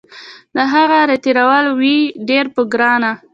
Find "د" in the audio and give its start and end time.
0.55-0.57